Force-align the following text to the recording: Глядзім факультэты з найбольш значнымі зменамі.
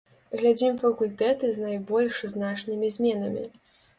Глядзім 0.39 0.79
факультэты 0.83 1.51
з 1.57 1.61
найбольш 1.65 2.15
значнымі 2.33 2.87
зменамі. 2.97 3.45